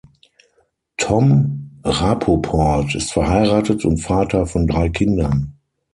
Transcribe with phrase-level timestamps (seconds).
[0.97, 5.53] Tom Rapoport ist verheiratet und Vater von drei Kindern.